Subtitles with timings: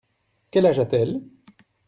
[0.49, 1.21] Quel âge a-t-elle?